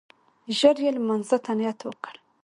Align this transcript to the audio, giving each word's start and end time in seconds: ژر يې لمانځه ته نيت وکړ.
ژر 0.57 0.75
يې 0.83 0.89
لمانځه 0.95 1.37
ته 1.45 1.51
نيت 1.59 1.79
وکړ. 1.83 2.15